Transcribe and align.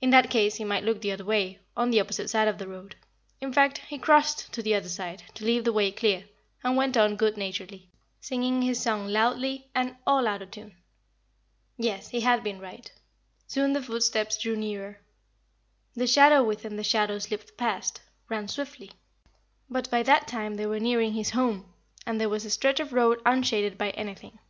In 0.00 0.10
that 0.10 0.28
case 0.28 0.56
he 0.56 0.64
might 0.64 0.82
look 0.82 1.00
the 1.02 1.12
other 1.12 1.24
way, 1.24 1.60
on 1.76 1.92
the 1.92 2.00
opposite 2.00 2.28
side 2.28 2.48
of 2.48 2.58
the 2.58 2.66
road. 2.66 2.96
In 3.40 3.52
fact, 3.52 3.78
he 3.78 3.96
crossed 3.96 4.52
to 4.54 4.60
the 4.60 4.74
other 4.74 4.88
side 4.88 5.22
to 5.34 5.44
leave 5.44 5.62
the 5.62 5.72
way 5.72 5.92
clear, 5.92 6.24
and 6.64 6.76
went 6.76 6.96
on 6.96 7.14
good 7.14 7.36
naturedly, 7.36 7.88
singing 8.20 8.62
his 8.62 8.82
song 8.82 9.06
loudly 9.06 9.70
and 9.72 9.94
all 10.04 10.26
out 10.26 10.42
of 10.42 10.50
tune. 10.50 10.76
Yes, 11.76 12.08
he 12.08 12.22
had 12.22 12.42
been 12.42 12.58
right. 12.58 12.90
Soon 13.46 13.72
the 13.72 13.80
footsteps 13.84 14.36
drew 14.36 14.56
nearer; 14.56 14.98
the 15.94 16.08
shadow 16.08 16.42
within 16.42 16.74
the 16.74 16.82
shadow 16.82 17.20
slipped 17.20 17.56
past 17.56 18.00
ran 18.28 18.48
swiftly. 18.48 18.90
But 19.70 19.88
by 19.92 20.02
that 20.02 20.26
time 20.26 20.56
they 20.56 20.66
were 20.66 20.80
nearing 20.80 21.12
his 21.12 21.30
home, 21.30 21.72
and 22.04 22.20
there 22.20 22.28
was 22.28 22.44
a 22.44 22.50
stretch 22.50 22.80
of 22.80 22.92
road 22.92 23.22
unshaded 23.24 23.78
by 23.78 23.90
anything. 23.90 24.40